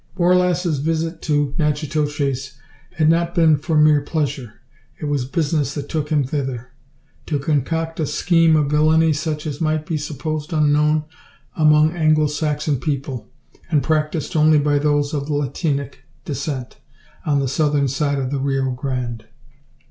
Borlasse's 0.17 0.79
visit 0.79 1.21
to 1.21 1.53
Natchitoches 1.59 2.53
had 2.93 3.07
not 3.07 3.35
been 3.35 3.55
for 3.55 3.77
mere 3.77 4.01
pleasure. 4.01 4.55
It 4.99 5.05
was 5.05 5.25
business 5.25 5.75
that 5.75 5.89
took 5.89 6.09
him 6.09 6.23
thither 6.23 6.71
to 7.27 7.37
concoct 7.37 7.99
a 7.99 8.07
scheme 8.07 8.55
of 8.55 8.71
villainy 8.71 9.13
such 9.13 9.45
as 9.45 9.61
might 9.61 9.85
be 9.85 9.97
supposed 9.99 10.53
unknown 10.53 11.03
among 11.55 11.91
Anglo 11.91 12.25
Saxon 12.25 12.79
people, 12.79 13.29
and 13.69 13.83
practised 13.83 14.35
only 14.35 14.57
by 14.57 14.79
those 14.79 15.13
of 15.13 15.29
Latinic 15.29 15.99
descent, 16.25 16.77
on 17.23 17.39
the 17.39 17.47
southern 17.47 17.87
side 17.87 18.17
of 18.17 18.31
the 18.31 18.39
Rio 18.39 18.71
Grande. 18.71 19.25